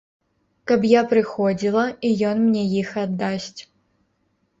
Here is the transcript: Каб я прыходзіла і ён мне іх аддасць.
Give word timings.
Каб 0.69 0.85
я 0.91 1.01
прыходзіла 1.11 1.83
і 2.09 2.11
ён 2.29 2.37
мне 2.45 2.63
іх 2.81 2.89
аддасць. 3.03 3.61